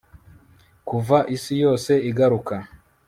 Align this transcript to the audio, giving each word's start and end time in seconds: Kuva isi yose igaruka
Kuva 0.87 1.17
isi 1.35 1.53
yose 1.63 1.91
igaruka 2.09 2.55